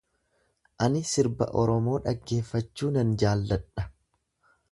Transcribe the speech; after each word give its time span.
Ani 0.85 1.01
sirba 1.09 1.49
Oromoo 1.63 1.99
dhaggeeffachuu 2.07 2.91
nan 2.97 3.15
jaalladha. 3.25 3.87